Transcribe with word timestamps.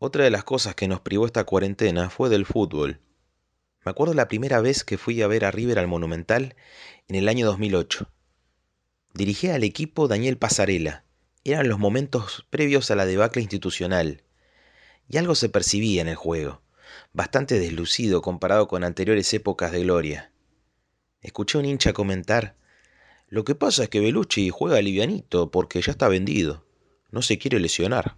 Otra 0.00 0.22
de 0.22 0.30
las 0.30 0.44
cosas 0.44 0.76
que 0.76 0.86
nos 0.86 1.00
privó 1.00 1.26
esta 1.26 1.42
cuarentena 1.42 2.08
fue 2.08 2.28
del 2.28 2.46
fútbol. 2.46 3.00
Me 3.84 3.90
acuerdo 3.90 4.14
la 4.14 4.28
primera 4.28 4.60
vez 4.60 4.84
que 4.84 4.96
fui 4.96 5.20
a 5.22 5.26
ver 5.26 5.44
a 5.44 5.50
River 5.50 5.80
al 5.80 5.88
Monumental 5.88 6.54
en 7.08 7.16
el 7.16 7.28
año 7.28 7.44
2008. 7.46 8.08
Dirigía 9.14 9.56
al 9.56 9.64
equipo 9.64 10.06
Daniel 10.06 10.38
Pasarela. 10.38 11.04
Eran 11.42 11.68
los 11.68 11.80
momentos 11.80 12.46
previos 12.48 12.92
a 12.92 12.94
la 12.94 13.06
debacle 13.06 13.42
institucional. 13.42 14.22
Y 15.08 15.16
algo 15.16 15.34
se 15.34 15.48
percibía 15.48 16.00
en 16.00 16.08
el 16.08 16.14
juego, 16.14 16.62
bastante 17.12 17.58
deslucido 17.58 18.22
comparado 18.22 18.68
con 18.68 18.84
anteriores 18.84 19.34
épocas 19.34 19.72
de 19.72 19.80
gloria. 19.80 20.30
Escuché 21.22 21.58
a 21.58 21.60
un 21.60 21.66
hincha 21.66 21.92
comentar, 21.92 22.56
lo 23.26 23.42
que 23.42 23.56
pasa 23.56 23.82
es 23.82 23.88
que 23.88 23.98
Belucci 23.98 24.50
juega 24.50 24.80
livianito 24.80 25.50
porque 25.50 25.82
ya 25.82 25.90
está 25.90 26.06
vendido, 26.06 26.64
no 27.10 27.20
se 27.20 27.38
quiere 27.38 27.58
lesionar. 27.58 28.16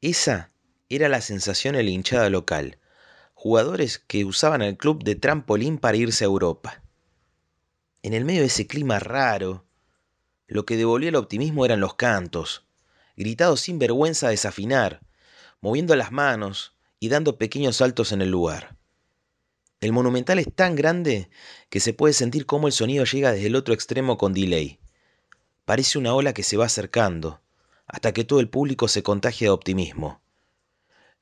Esa 0.00 0.50
era 0.88 1.08
la 1.08 1.20
sensación 1.20 1.74
en 1.74 1.84
la 1.84 1.90
hinchada 1.90 2.30
local. 2.30 2.78
Jugadores 3.34 3.98
que 3.98 4.24
usaban 4.24 4.62
el 4.62 4.76
club 4.76 5.02
de 5.02 5.14
trampolín 5.14 5.78
para 5.78 5.96
irse 5.96 6.24
a 6.24 6.26
Europa. 6.26 6.82
En 8.02 8.14
el 8.14 8.24
medio 8.24 8.40
de 8.40 8.46
ese 8.46 8.66
clima 8.66 8.98
raro, 8.98 9.66
lo 10.46 10.64
que 10.64 10.76
devolvía 10.76 11.08
el 11.08 11.16
optimismo 11.16 11.64
eran 11.64 11.80
los 11.80 11.94
cantos, 11.94 12.66
gritados 13.16 13.60
sin 13.60 13.78
vergüenza 13.78 14.28
a 14.28 14.30
desafinar, 14.30 15.00
moviendo 15.60 15.96
las 15.96 16.12
manos 16.12 16.76
y 17.00 17.08
dando 17.08 17.36
pequeños 17.36 17.76
saltos 17.76 18.12
en 18.12 18.22
el 18.22 18.30
lugar. 18.30 18.76
El 19.80 19.92
monumental 19.92 20.38
es 20.38 20.52
tan 20.54 20.76
grande 20.76 21.28
que 21.68 21.80
se 21.80 21.92
puede 21.92 22.14
sentir 22.14 22.46
cómo 22.46 22.68
el 22.68 22.72
sonido 22.72 23.04
llega 23.04 23.32
desde 23.32 23.48
el 23.48 23.56
otro 23.56 23.74
extremo 23.74 24.16
con 24.16 24.32
delay. 24.32 24.78
Parece 25.64 25.98
una 25.98 26.14
ola 26.14 26.32
que 26.32 26.44
se 26.44 26.56
va 26.56 26.66
acercando, 26.66 27.42
hasta 27.86 28.12
que 28.12 28.24
todo 28.24 28.40
el 28.40 28.48
público 28.48 28.88
se 28.88 29.02
contagia 29.02 29.48
de 29.48 29.50
optimismo. 29.50 30.22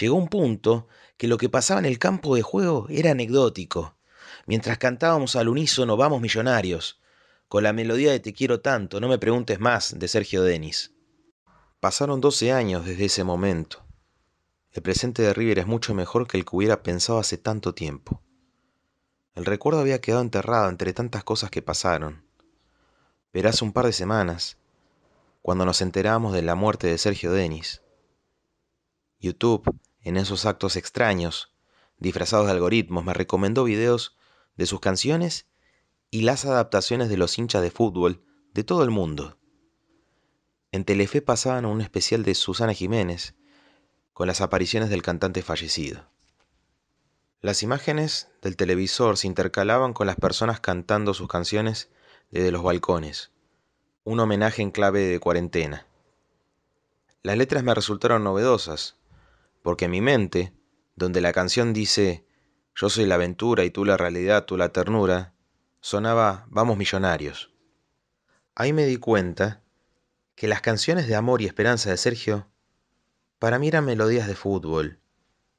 Llegó 0.00 0.16
un 0.16 0.28
punto 0.28 0.88
que 1.16 1.28
lo 1.28 1.38
que 1.38 1.48
pasaba 1.48 1.80
en 1.80 1.86
el 1.86 1.98
campo 1.98 2.34
de 2.34 2.42
juego 2.42 2.86
era 2.90 3.12
anecdótico, 3.12 3.96
mientras 4.46 4.78
cantábamos 4.78 5.36
al 5.36 5.48
unísono 5.48 5.96
Vamos 5.96 6.20
Millonarios, 6.20 7.00
con 7.48 7.62
la 7.62 7.72
melodía 7.72 8.12
de 8.12 8.20
Te 8.20 8.32
quiero 8.32 8.60
tanto, 8.60 9.00
no 9.00 9.08
me 9.08 9.18
preguntes 9.18 9.60
más, 9.60 9.98
de 9.98 10.08
Sergio 10.08 10.42
Denis. 10.42 10.92
Pasaron 11.80 12.20
12 12.20 12.52
años 12.52 12.84
desde 12.84 13.04
ese 13.04 13.24
momento. 13.24 13.84
El 14.72 14.82
presente 14.82 15.22
de 15.22 15.32
River 15.32 15.60
es 15.60 15.66
mucho 15.66 15.94
mejor 15.94 16.26
que 16.26 16.36
el 16.36 16.44
que 16.44 16.56
hubiera 16.56 16.82
pensado 16.82 17.18
hace 17.18 17.38
tanto 17.38 17.74
tiempo. 17.74 18.20
El 19.34 19.44
recuerdo 19.44 19.80
había 19.80 20.00
quedado 20.00 20.22
enterrado 20.22 20.68
entre 20.68 20.92
tantas 20.92 21.22
cosas 21.22 21.50
que 21.50 21.62
pasaron. 21.62 22.24
Pero 23.30 23.48
hace 23.48 23.64
un 23.64 23.72
par 23.72 23.86
de 23.86 23.92
semanas, 23.92 24.58
cuando 25.42 25.64
nos 25.64 25.80
enteramos 25.80 26.32
de 26.32 26.42
la 26.42 26.56
muerte 26.56 26.88
de 26.88 26.98
Sergio 26.98 27.32
Denis, 27.32 27.82
YouTube, 29.26 29.78
en 30.02 30.16
esos 30.16 30.46
actos 30.46 30.76
extraños, 30.76 31.52
disfrazados 31.98 32.46
de 32.46 32.52
algoritmos, 32.52 33.04
me 33.04 33.12
recomendó 33.12 33.64
videos 33.64 34.16
de 34.56 34.66
sus 34.66 34.80
canciones 34.80 35.46
y 36.10 36.22
las 36.22 36.44
adaptaciones 36.44 37.08
de 37.08 37.16
los 37.16 37.36
hinchas 37.38 37.62
de 37.62 37.70
fútbol 37.70 38.22
de 38.54 38.64
todo 38.64 38.82
el 38.84 38.90
mundo. 38.90 39.38
En 40.72 40.84
Telefe 40.84 41.22
pasaban 41.22 41.66
un 41.66 41.80
especial 41.80 42.22
de 42.22 42.34
Susana 42.34 42.72
Jiménez 42.72 43.34
con 44.12 44.26
las 44.26 44.40
apariciones 44.40 44.90
del 44.90 45.02
cantante 45.02 45.42
fallecido. 45.42 46.08
Las 47.40 47.62
imágenes 47.62 48.28
del 48.42 48.56
televisor 48.56 49.16
se 49.16 49.26
intercalaban 49.26 49.92
con 49.92 50.06
las 50.06 50.16
personas 50.16 50.60
cantando 50.60 51.14
sus 51.14 51.28
canciones 51.28 51.90
desde 52.30 52.50
los 52.50 52.62
balcones, 52.62 53.30
un 54.04 54.20
homenaje 54.20 54.62
en 54.62 54.70
clave 54.70 55.00
de 55.00 55.20
cuarentena. 55.20 55.86
Las 57.22 57.36
letras 57.36 57.62
me 57.62 57.74
resultaron 57.74 58.24
novedosas, 58.24 58.96
porque 59.66 59.88
mi 59.88 60.00
mente, 60.00 60.52
donde 60.94 61.20
la 61.20 61.32
canción 61.32 61.72
dice 61.72 62.24
Yo 62.76 62.88
soy 62.88 63.04
la 63.04 63.16
aventura 63.16 63.64
y 63.64 63.70
tú 63.70 63.84
la 63.84 63.96
realidad, 63.96 64.44
tú 64.44 64.56
la 64.56 64.68
ternura, 64.68 65.34
sonaba 65.80 66.46
Vamos 66.50 66.76
Millonarios. 66.76 67.52
Ahí 68.54 68.72
me 68.72 68.86
di 68.86 68.96
cuenta 68.98 69.64
que 70.36 70.46
las 70.46 70.60
canciones 70.60 71.08
de 71.08 71.16
amor 71.16 71.42
y 71.42 71.46
esperanza 71.46 71.90
de 71.90 71.96
Sergio 71.96 72.46
para 73.40 73.58
mí 73.58 73.66
eran 73.66 73.84
melodías 73.84 74.28
de 74.28 74.36
fútbol 74.36 75.00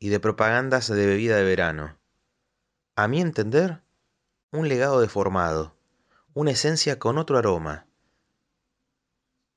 y 0.00 0.08
de 0.08 0.18
propagandas 0.18 0.88
de 0.88 1.06
bebida 1.06 1.36
de 1.36 1.44
verano. 1.44 1.96
A 2.96 3.06
mi 3.06 3.20
entender, 3.20 3.82
un 4.50 4.68
legado 4.68 5.00
deformado, 5.00 5.76
una 6.34 6.50
esencia 6.50 6.98
con 6.98 7.18
otro 7.18 7.38
aroma. 7.38 7.86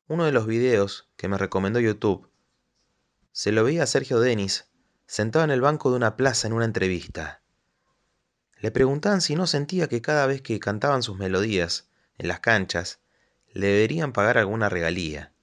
Uno 0.07 0.23
de 0.23 0.31
los 0.31 0.45
videos 0.45 1.09
que 1.17 1.27
me 1.29 1.39
recomendó 1.39 1.79
YouTube 1.79 2.29
se 3.35 3.51
lo 3.51 3.65
veía 3.65 3.83
a 3.83 3.85
Sergio 3.85 4.21
Denis 4.21 4.69
sentado 5.07 5.43
en 5.43 5.51
el 5.51 5.59
banco 5.59 5.89
de 5.89 5.97
una 5.97 6.15
plaza 6.15 6.47
en 6.47 6.53
una 6.53 6.63
entrevista. 6.63 7.41
Le 8.61 8.71
preguntaban 8.71 9.19
si 9.19 9.35
no 9.35 9.45
sentía 9.45 9.89
que 9.89 10.01
cada 10.01 10.25
vez 10.25 10.41
que 10.41 10.57
cantaban 10.61 11.03
sus 11.03 11.17
melodías 11.17 11.89
en 12.17 12.29
las 12.29 12.39
canchas 12.39 13.01
le 13.51 13.67
deberían 13.67 14.13
pagar 14.13 14.37
alguna 14.37 14.69
regalía. 14.69 15.33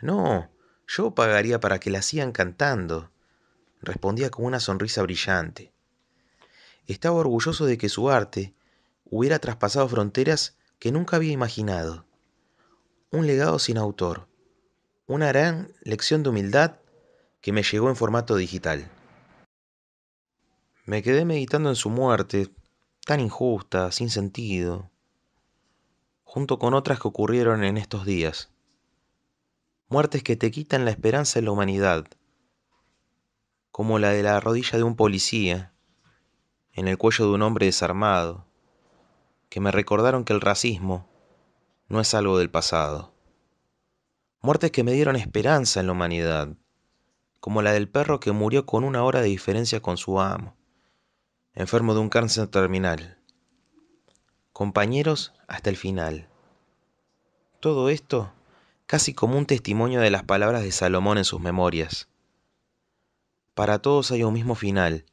No, 0.00 0.52
yo 0.86 1.16
pagaría 1.16 1.58
para 1.58 1.80
que 1.80 1.90
la 1.90 2.02
sigan 2.02 2.30
cantando, 2.30 3.10
respondía 3.82 4.30
con 4.30 4.44
una 4.44 4.60
sonrisa 4.60 5.02
brillante. 5.02 5.72
Estaba 6.86 7.16
orgulloso 7.16 7.66
de 7.66 7.78
que 7.78 7.88
su 7.88 8.10
arte 8.10 8.54
hubiera 9.06 9.40
traspasado 9.40 9.88
fronteras 9.88 10.56
que 10.78 10.92
nunca 10.92 11.16
había 11.16 11.32
imaginado. 11.32 12.06
Un 13.10 13.26
legado 13.26 13.58
sin 13.58 13.76
autor, 13.76 14.28
una 15.08 15.26
gran 15.26 15.72
lección 15.82 16.22
de 16.22 16.28
humildad 16.28 16.76
que 17.44 17.52
me 17.52 17.62
llegó 17.62 17.90
en 17.90 17.96
formato 17.96 18.36
digital. 18.36 18.90
Me 20.86 21.02
quedé 21.02 21.26
meditando 21.26 21.68
en 21.68 21.76
su 21.76 21.90
muerte, 21.90 22.48
tan 23.04 23.20
injusta, 23.20 23.92
sin 23.92 24.08
sentido, 24.08 24.90
junto 26.22 26.58
con 26.58 26.72
otras 26.72 26.98
que 26.98 27.08
ocurrieron 27.08 27.62
en 27.62 27.76
estos 27.76 28.06
días. 28.06 28.48
Muertes 29.88 30.22
que 30.22 30.36
te 30.36 30.50
quitan 30.50 30.86
la 30.86 30.90
esperanza 30.90 31.38
en 31.38 31.44
la 31.44 31.50
humanidad, 31.50 32.06
como 33.70 33.98
la 33.98 34.08
de 34.08 34.22
la 34.22 34.40
rodilla 34.40 34.78
de 34.78 34.84
un 34.84 34.96
policía, 34.96 35.74
en 36.72 36.88
el 36.88 36.96
cuello 36.96 37.26
de 37.26 37.34
un 37.34 37.42
hombre 37.42 37.66
desarmado, 37.66 38.46
que 39.50 39.60
me 39.60 39.70
recordaron 39.70 40.24
que 40.24 40.32
el 40.32 40.40
racismo 40.40 41.06
no 41.88 42.00
es 42.00 42.14
algo 42.14 42.38
del 42.38 42.50
pasado. 42.50 43.12
Muertes 44.40 44.70
que 44.70 44.82
me 44.82 44.92
dieron 44.92 45.16
esperanza 45.16 45.80
en 45.80 45.88
la 45.88 45.92
humanidad, 45.92 46.56
como 47.44 47.60
la 47.60 47.74
del 47.74 47.90
perro 47.90 48.20
que 48.20 48.32
murió 48.32 48.64
con 48.64 48.84
una 48.84 49.04
hora 49.04 49.20
de 49.20 49.28
diferencia 49.28 49.82
con 49.82 49.98
su 49.98 50.18
amo, 50.18 50.56
enfermo 51.52 51.92
de 51.92 52.00
un 52.00 52.08
cáncer 52.08 52.46
terminal. 52.46 53.18
Compañeros 54.54 55.34
hasta 55.46 55.68
el 55.68 55.76
final. 55.76 56.26
Todo 57.60 57.90
esto 57.90 58.32
casi 58.86 59.12
como 59.12 59.36
un 59.36 59.44
testimonio 59.44 60.00
de 60.00 60.10
las 60.10 60.22
palabras 60.22 60.62
de 60.62 60.72
Salomón 60.72 61.18
en 61.18 61.26
sus 61.26 61.38
memorias. 61.38 62.08
Para 63.52 63.78
todos 63.78 64.10
hay 64.10 64.22
un 64.22 64.32
mismo 64.32 64.54
final, 64.54 65.04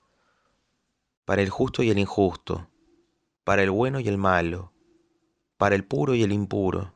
para 1.25 1.41
el 1.41 1.49
justo 1.49 1.83
y 1.83 1.89
el 1.89 1.99
injusto, 1.99 2.69
para 3.43 3.61
el 3.61 3.71
bueno 3.71 3.99
y 3.99 4.07
el 4.07 4.17
malo, 4.17 4.71
para 5.57 5.75
el 5.75 5.83
puro 5.83 6.15
y 6.15 6.23
el 6.23 6.31
impuro, 6.31 6.93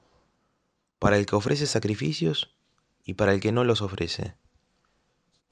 para 0.98 1.18
el 1.18 1.26
que 1.26 1.36
ofrece 1.36 1.68
sacrificios 1.68 2.56
y 3.04 3.16
para 3.16 3.34
el 3.34 3.42
que 3.42 3.52
no 3.52 3.66
los 3.66 3.82
ofrece 3.82 4.38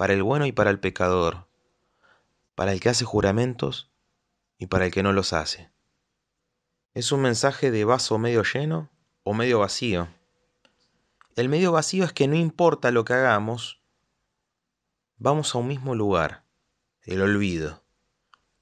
para 0.04 0.16
el 0.16 0.24
bueno 0.24 0.46
y 0.46 0.52
para 0.52 0.70
el 0.70 0.82
pecador, 0.82 1.48
para 2.56 2.74
el 2.74 2.82
que 2.82 2.90
hace 2.90 3.06
juramentos 3.06 3.90
y 4.58 4.68
para 4.68 4.88
el 4.88 4.92
que 4.92 5.02
no 5.02 5.14
los 5.14 5.32
hace. 5.32 5.72
Es 6.94 7.14
un 7.14 7.22
mensaje 7.22 7.72
de 7.72 7.86
vaso 7.86 8.18
medio 8.18 8.44
lleno 8.44 8.90
o 9.24 9.34
medio 9.34 9.60
vacío. 9.60 10.10
El 11.38 11.48
medio 11.48 11.72
vacío 11.72 12.04
es 12.04 12.12
que 12.12 12.28
no 12.28 12.36
importa 12.36 12.92
lo 12.92 13.06
que 13.06 13.14
hagamos, 13.14 13.82
vamos 15.16 15.56
a 15.56 15.60
un 15.60 15.70
mismo 15.70 15.96
lugar, 15.96 16.44
el 17.04 17.22
olvido. 17.22 17.82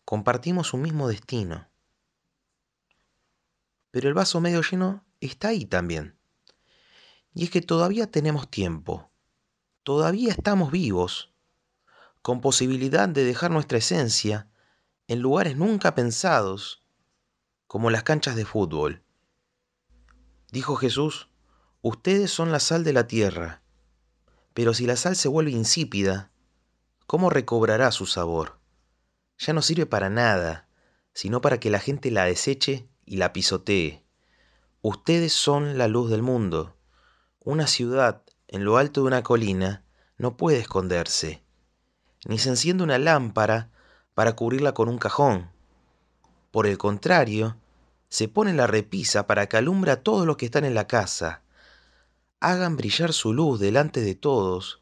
Compartimos 0.06 0.76
un 0.76 0.84
mismo 0.84 1.08
destino. 1.08 1.68
Pero 3.90 4.08
el 4.08 4.14
vaso 4.14 4.40
medio 4.42 4.62
lleno 4.62 5.04
está 5.20 5.48
ahí 5.48 5.66
también. 5.66 6.20
Y 7.34 7.46
es 7.46 7.50
que 7.50 7.64
todavía 7.64 8.12
tenemos 8.12 8.48
tiempo 8.48 9.12
todavía 9.84 10.32
estamos 10.32 10.72
vivos, 10.72 11.31
con 12.22 12.42
posibilidad 12.42 13.10
de 13.10 13.24
dejar 13.24 13.52
nuestra 13.52 13.78
esencia 13.78 14.48
en 15.08 15.20
lugares 15.20 15.58
nunca 15.58 15.96
pensados, 15.96 16.84
como 17.68 17.90
las 17.90 18.04
canchas 18.04 18.36
de 18.36 18.46
fútbol. 18.46 19.04
Dijo 20.52 20.76
Jesús, 20.76 21.30
ustedes 21.82 22.32
son 22.32 22.52
la 22.52 22.60
sal 22.60 22.84
de 22.84 22.94
la 22.94 23.08
tierra, 23.08 23.64
pero 24.54 24.74
si 24.74 24.86
la 24.86 24.96
sal 24.96 25.16
se 25.16 25.30
vuelve 25.30 25.52
insípida, 25.52 26.32
¿cómo 27.08 27.30
recobrará 27.30 27.92
su 27.92 28.06
sabor? 28.06 28.60
Ya 29.38 29.54
no 29.54 29.62
sirve 29.62 29.86
para 29.86 30.10
nada, 30.10 30.68
sino 31.14 31.42
para 31.42 31.60
que 31.60 31.70
la 31.70 31.80
gente 31.80 32.12
la 32.12 32.26
deseche 32.26 32.88
y 33.06 33.18
la 33.18 33.34
pisotee. 33.34 34.06
Ustedes 34.82 35.34
son 35.34 35.78
la 35.78 35.88
luz 35.88 36.10
del 36.10 36.22
mundo. 36.22 36.78
Una 37.40 37.68
ciudad 37.68 38.24
en 38.48 38.66
lo 38.66 38.78
alto 38.78 39.02
de 39.02 39.08
una 39.08 39.24
colina 39.24 39.86
no 40.18 40.38
puede 40.38 40.60
esconderse. 40.60 41.44
Ni 42.26 42.38
se 42.38 42.50
enciende 42.50 42.84
una 42.84 42.98
lámpara 42.98 43.70
para 44.14 44.36
cubrirla 44.36 44.74
con 44.74 44.90
un 44.90 44.98
cajón. 44.98 45.50
Por 46.52 46.68
el 46.68 46.78
contrario, 46.78 47.58
se 48.10 48.28
pone 48.28 48.54
la 48.54 48.68
repisa 48.68 49.26
para 49.26 49.48
que 49.48 49.58
alumbre 49.58 49.92
a 49.92 50.04
todos 50.04 50.26
los 50.26 50.38
que 50.38 50.46
están 50.46 50.66
en 50.66 50.76
la 50.76 50.88
casa. 50.88 51.42
Hagan 52.40 52.76
brillar 52.76 53.14
su 53.14 53.34
luz 53.34 53.60
delante 53.60 54.02
de 54.02 54.16
todos, 54.16 54.82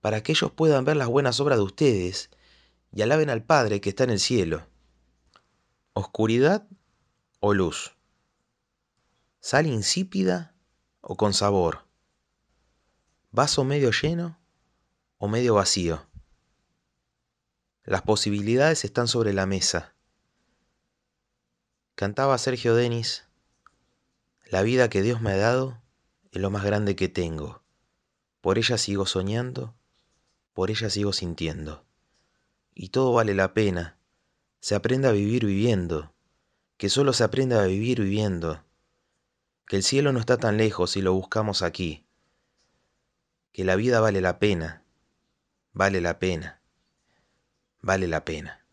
para 0.00 0.22
que 0.22 0.32
ellos 0.32 0.52
puedan 0.52 0.84
ver 0.84 0.96
las 0.96 1.08
buenas 1.08 1.40
obras 1.40 1.58
de 1.58 1.64
ustedes 1.64 2.30
y 2.92 3.02
alaben 3.02 3.30
al 3.30 3.42
Padre 3.42 3.80
que 3.80 3.88
está 3.88 4.04
en 4.04 4.10
el 4.10 4.20
cielo. 4.20 4.66
Oscuridad 5.94 6.66
o 7.40 7.54
luz. 7.54 7.96
Sal 9.40 9.66
insípida 9.66 10.54
o 11.00 11.16
con 11.16 11.34
sabor. 11.34 11.84
Vaso 13.32 13.64
medio 13.64 13.90
lleno 13.90 14.38
o 15.18 15.26
medio 15.26 15.54
vacío. 15.54 16.06
Las 17.86 18.00
posibilidades 18.00 18.82
están 18.86 19.08
sobre 19.08 19.34
la 19.34 19.44
mesa. 19.44 19.92
Cantaba 21.94 22.38
Sergio 22.38 22.74
Denis, 22.74 23.26
la 24.46 24.62
vida 24.62 24.88
que 24.88 25.02
Dios 25.02 25.20
me 25.20 25.32
ha 25.32 25.36
dado 25.36 25.82
es 26.32 26.40
lo 26.40 26.50
más 26.50 26.64
grande 26.64 26.96
que 26.96 27.08
tengo. 27.08 27.62
Por 28.40 28.56
ella 28.56 28.78
sigo 28.78 29.04
soñando, 29.04 29.74
por 30.54 30.70
ella 30.70 30.88
sigo 30.88 31.12
sintiendo. 31.12 31.84
Y 32.74 32.88
todo 32.88 33.12
vale 33.12 33.34
la 33.34 33.52
pena. 33.52 33.98
Se 34.60 34.74
aprende 34.74 35.06
a 35.08 35.12
vivir 35.12 35.44
viviendo, 35.44 36.14
que 36.78 36.88
solo 36.88 37.12
se 37.12 37.24
aprende 37.24 37.54
a 37.56 37.64
vivir 37.64 38.00
viviendo. 38.00 38.64
Que 39.66 39.76
el 39.76 39.82
cielo 39.82 40.10
no 40.14 40.20
está 40.20 40.38
tan 40.38 40.56
lejos 40.56 40.92
si 40.92 41.02
lo 41.02 41.12
buscamos 41.12 41.60
aquí. 41.60 42.06
Que 43.52 43.62
la 43.62 43.76
vida 43.76 44.00
vale 44.00 44.22
la 44.22 44.38
pena, 44.38 44.84
vale 45.74 46.00
la 46.00 46.18
pena, 46.18 46.62
vale 47.84 48.08
la 48.08 48.24
pena. 48.24 48.63